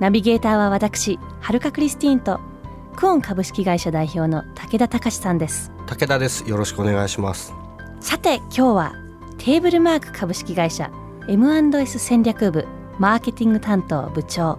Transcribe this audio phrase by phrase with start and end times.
[0.00, 2.40] ナビゲーターは私はるかクリスティーンと
[2.96, 5.72] クオン株式会社代表の武田隆さんです。
[5.86, 6.48] 武田です。
[6.48, 7.54] よろしくお願いします。
[8.00, 8.92] さて今日は
[9.38, 10.90] テーブルマーク株式会社
[11.28, 12.66] M&S 戦略部
[12.98, 14.58] マーケティング担当部長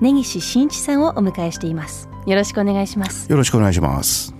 [0.00, 2.08] 根岸真一さんをお迎えしています。
[2.26, 3.30] よろしくお願いします。
[3.30, 4.34] よろしくお願いします。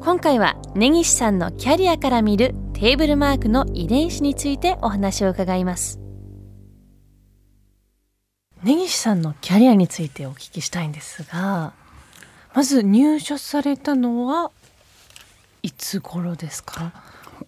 [0.00, 5.98] 今回は根岸さんのキャリアから見るテーブルマークの遺伝子についてお話を伺います
[8.66, 11.72] 根岸さんのキャリアについてお聞きしたいんですが
[12.52, 14.50] まず入社されたのは
[15.62, 16.92] いつ頃ですか？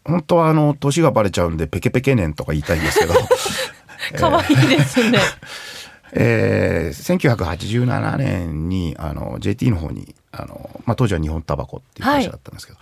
[0.05, 3.15] 本当はあの年がバレちゃうんでペケペケ年とか言いたいんですけど、
[4.17, 5.19] 可愛いですね、
[6.13, 12.79] えー、1987年にあの JT の方にあの、まあ、当時は日本タバコっていう会社だったんですけど、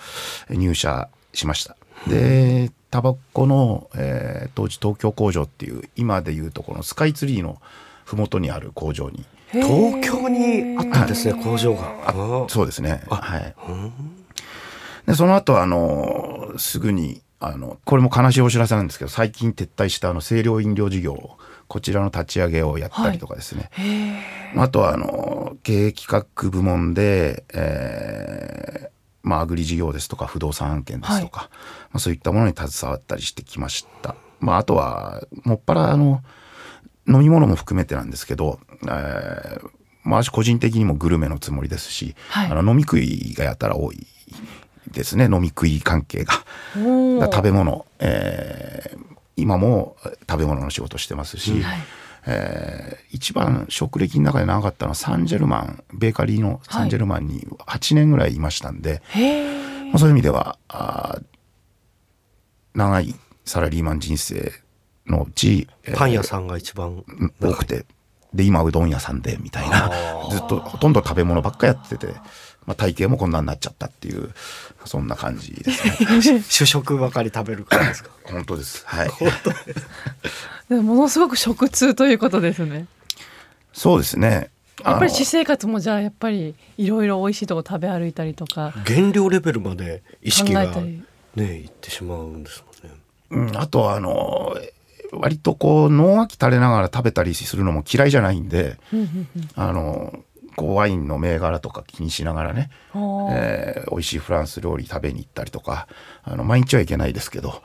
[0.55, 1.75] 入社しました。
[2.06, 7.61] でタバコの、えー当時東京工場っていう今でいうとこのスカイツリーの
[8.07, 13.03] 麓にある工場に東京にあったんですね工場があそうですね。
[13.11, 13.55] はい。
[15.07, 21.37] で、その後、あの、すぐに、あの、これも悲しいお知らせなんですけど、最近撤退したあの、清涼飲料事業、
[21.69, 23.71] こちらの立ち上げをやったりとかですね。
[24.57, 31.51] あとは、あの、経営企画部門で、えーまあ、アグリ事業ですとか、不動産案件ですとか、
[31.91, 34.15] まあ、そういったものに携わったりしてきました。
[34.41, 36.23] まあ、あとは、もっぱら、あの、
[37.09, 39.71] 飲み物も含めてなんですけど、えー
[40.03, 42.51] まあ、私個人的にもグルメのつもりですし、はい。
[42.51, 44.07] あの飲み食いがやたら多い
[44.93, 45.25] ですね。
[45.25, 46.33] 飲み食い関係が。
[46.75, 49.06] 食べ物、えー
[49.39, 49.99] 今も
[50.31, 51.78] 食べ物の仕事してますし、はい。
[52.27, 59.87] えー一番職歴の中で長かったのはサンジェルマンベーカリーのサンジェルマンに8年ぐらいいましたんで、へー。
[59.89, 61.25] まあそういう意味ではあー
[62.75, 63.15] 長い
[63.45, 64.53] サラリーマン人生
[65.06, 67.84] のうち、えーパン屋さんが一番うん多くて。
[68.34, 69.91] で今うどん屋さんでみたいな。
[70.31, 72.09] ずっとほとんど食べ物ばっかやってて、
[72.67, 74.34] まあ、体型もこんなになっちゃったっていう
[74.84, 76.43] そんな感じですね。
[76.47, 78.11] 主食ばかり食べるからですか？
[78.25, 78.83] 本当です。
[78.84, 79.11] はい。
[80.69, 82.87] でもものすごく食通ということですね。
[83.72, 84.50] そうですね。
[84.84, 88.75] やっぱり私生活もじゃあやっぱりいろいろ美味しいとこ食べ歩いたりとか。
[88.84, 90.66] 原料レベルまで意識が
[91.37, 93.49] ねいってしまうんですもんね。
[93.49, 94.55] うん、あとはあの
[95.21, 98.77] 割とこう脳飽き垂れながら食べたりするのも嫌いじゃないんで
[99.54, 100.19] あの
[100.56, 102.71] こうワインの銘柄とか気にしながらね、
[103.32, 105.87] えー美味しいフランス料理食べに行ったりとか
[106.25, 107.62] あの毎日はいけないですけど、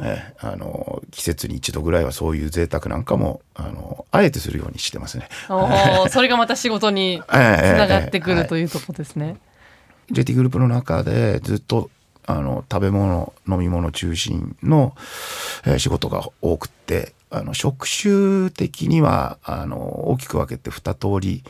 [0.00, 5.28] えーあの季節に一度ぐらいはそういう贅沢なんかもあのあえてするようにしてますね。
[6.10, 9.36] それがまた仕事につながってくるというところですね。
[10.10, 11.88] JT グループの中でずっと
[12.26, 14.94] あの食べ物飲み物中心の、
[15.66, 21.42] えー仕事が多くってあの職種的にはあの大きく分けて2通り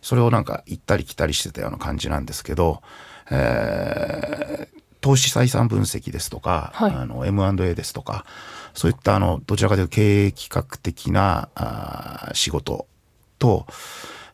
[0.00, 2.82] それをなんか行ったり来たりしてたような感じなんですけど、
[3.30, 6.92] えー投資採算分析ですとか、はい。
[6.92, 8.24] あの M&A ですとか
[8.72, 12.86] そういったあのどちらかというと経営企画的なあー仕事
[13.40, 13.66] と、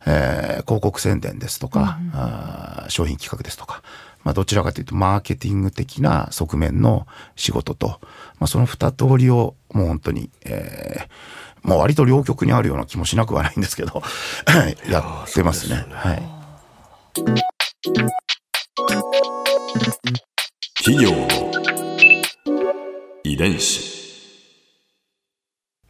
[0.04, 3.82] えー広告宣伝ですとか、あー商品企画ですとか、
[4.28, 7.98] まあ、どちらかというとマーケティング的な側面の仕事と、
[8.38, 11.08] まあ、その二通りをもう本当に、えー
[11.62, 14.00] もう割と両極にあるような気もしなくはないんですけど
[14.88, 15.84] やってますね。
[15.90, 16.22] はい
[20.76, 21.26] 企業の
[23.24, 23.98] 遺伝子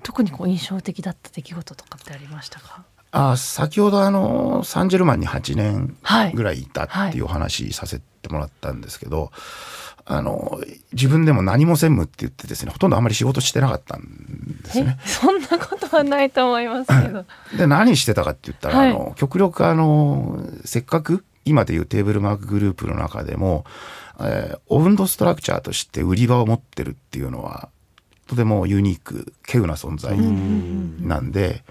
[0.02, 2.84] 特にこう印象的だった出来事とかってありましたか？
[3.10, 9.30] あ先ほどあのサンジェルマンに8年はいぐらいいたっていうお話させてもらったんですけど、
[10.04, 10.60] あの
[10.92, 14.02] 自分でも何も専務って言ってですねほとんどあんまり仕事してなかったん
[14.62, 14.98] ですえね。
[15.04, 17.24] そんなことはないと思いますけど。
[17.56, 23.64] で何してたかって言ったら、はいあの極力あのせっかく今でいうテーブルマークグループの中でも、
[24.20, 27.70] えーオウンドストラクチャーとして売り場を持ってるっていうのは
[28.26, 31.64] とてもユニーク稀有な存在なんで、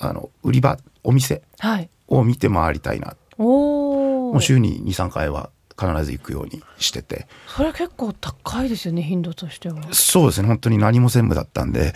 [0.00, 1.88] あの売り場お店はい。
[2.08, 4.42] を見て回りたいなおおもう。
[4.42, 9.76] 週に23回は必ず行くようにしててそれ結構高いですよね頻度としては。
[9.92, 11.92] そうですね本当に何も専務だったんで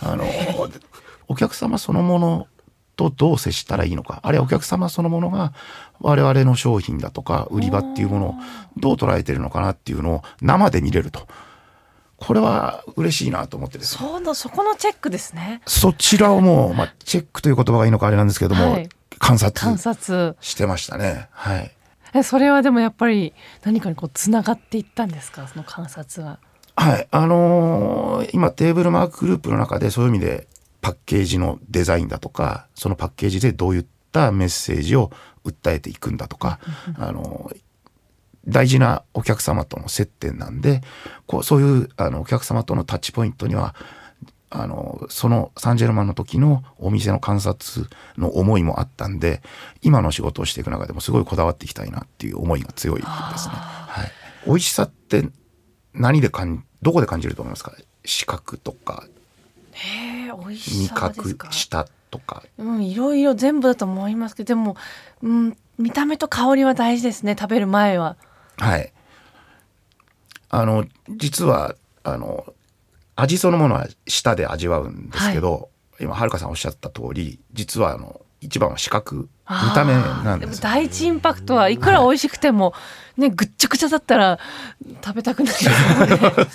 [0.00, 0.24] あの
[1.28, 2.46] お客様そのもの
[2.96, 5.54] とどう接したらいいのかあるいはお客様そのものが
[6.00, 8.34] 我々の商品だとか売り場っていうものを
[8.76, 11.26] どう捉えてるのかなっていうのを生で見れると。
[12.24, 14.08] これは嬉しいなと思ってですね。
[14.08, 15.60] そうだ、そこのチェックですね。
[15.66, 18.88] そちらをもう、まあ、チェックという言葉がいいのかあれなんですけども、はい、
[19.18, 19.60] 観察。
[19.60, 20.36] 観察。
[20.40, 21.28] してましたね。
[21.32, 21.72] はい。
[22.14, 23.34] え、それはでもやっぱり
[23.64, 26.38] 何かにこう繋がっていったんですか、その観察は。
[26.76, 27.08] はい。
[27.10, 30.46] あのー、今テーブルマークグループの中でそういう意味で
[30.80, 35.10] パッケージのデザインだとか、そのパッケージでどういったメッセージを
[35.44, 36.60] 訴えていくんだとか、
[36.98, 37.56] あのー、
[38.46, 40.80] 大事なお客様との接点なんで
[41.26, 43.74] こうそういうあのお客様とのタッチポイントには
[44.50, 49.40] あのそのサンジェルマンの時のお店の観察の思いもあったんで
[49.80, 53.54] 今の仕事をしていく中でもすごいこだわっていきたいなっていう思いが強いですね。
[53.54, 54.12] はい、
[54.46, 55.28] 美味しさって
[55.94, 57.72] 何でかんどこで感じると思いますか？
[58.04, 59.04] 視覚とか。
[60.26, 64.76] 味覚舌とか、うん、いろいろ全部だと思いますけどでも、
[65.22, 68.16] うん、見た目と香りは大事ですね食べる前は。
[68.58, 68.92] はい。
[70.50, 72.52] あの、実は、あの、
[73.16, 75.60] 味そのものは舌で味わうんですけど、は
[76.00, 82.76] い、今、はるかさんおっしゃった通り、実は、あの、一番は視覚、見た目なんです、ね、第一インパクトはいくら美味しくても、は
[83.16, 84.40] い、ね、ぐっちゃぐちゃだったら
[85.04, 85.76] 食べたくないですよね。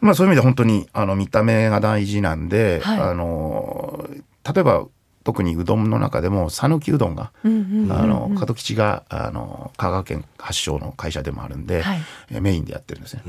[0.00, 4.08] まあそういう意味で本当にあの見た目が大事なんで、はい、あの
[4.44, 4.86] 例えば
[5.28, 11.98] 特にうどんの中でも讃岐うどんが、あの門吉があの香川県発祥の会社でもあるんで、はい、
[12.30, 13.22] えメインでやってるんですね。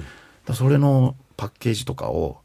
[0.54, 2.38] それのパッケージとかを、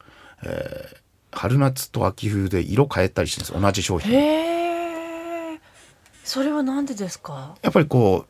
[0.42, 3.62] えー、春夏と秋冬で色変えたりしてるんです。
[3.62, 4.12] 同じ商品。
[4.12, 5.60] へ
[6.24, 7.54] それはなんでですか？
[7.62, 8.26] やっぱりこ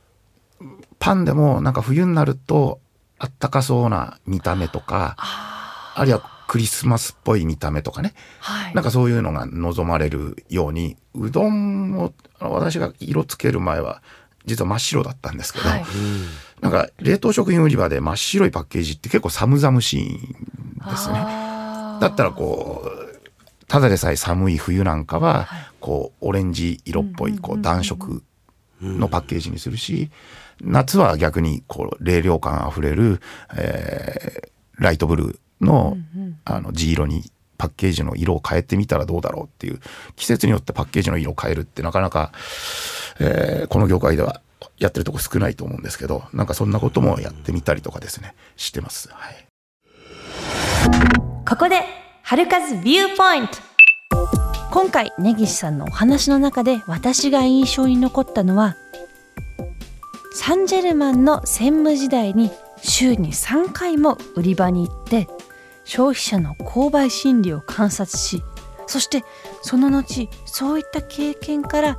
[0.60, 0.64] う
[0.98, 2.80] パンでもなんか冬になると
[3.18, 6.20] あったかそうな見た目とかあるいは
[6.54, 14.04] クリスマスっぽい見た目とかね、はい、なんかそういうのが望まれるようにうどんを私が色つける前は
[14.46, 15.84] 実は真っ白だったんですけど、はい、
[16.60, 21.14] なんか冷凍食品売り場で真っ白いパッケージって結構寒々しいんですね。
[22.00, 25.48] だったらこうただでさえ寒い冬なんかは、
[25.80, 28.22] こうオレンジ色っぽいこう暖色
[28.80, 30.08] のパッケージにするし、
[30.60, 33.20] 夏は逆にこう冷涼感あふれる、
[33.56, 35.96] えー、ライトブルーの,、
[36.44, 37.24] あの地色に
[37.58, 39.80] パッケージの色を変えてみたらどうだろうっていう
[40.16, 42.32] 季節によってパッケージの色を変えるってなかなか、
[43.20, 44.40] えー、この業界では
[44.78, 49.08] やってるとこ少ないと思うんですけどなんかそんなこともやってみたりとかですねしてます。
[49.12, 49.46] はい、
[51.46, 51.82] ここで
[52.22, 53.74] 春風ビューポイント。
[54.70, 58.74] 今回根岸さんのお話の中で私が印象に残ったのは
[60.34, 62.50] サンジェルマンの専務時代に
[62.82, 65.28] 週に3回も売り場に行って
[65.84, 68.42] 消費者の購買心理を観察し
[68.86, 69.24] そして
[69.62, 71.98] その後そういった経験から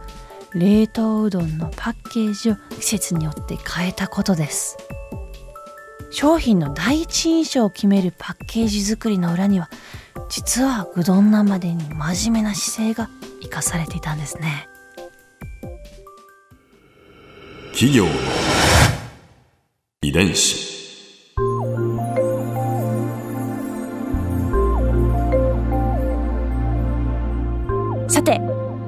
[0.54, 4.78] 冷凍うどんのパッケージを季節によって変えたことです。
[6.12, 9.70] 商品の第一印象を決めるパッケージ作りの裏には
[10.30, 13.10] 実はうどん生でに真面目な姿勢が
[13.42, 14.70] 生かされていたんですね。
[17.74, 18.12] 企業の
[20.02, 20.65] 遺伝子。